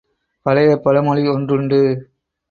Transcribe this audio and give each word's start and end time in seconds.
பழைய 0.45 0.69
பழமொழி 0.77 1.27
ஒன்றுண்டு! 1.27 1.79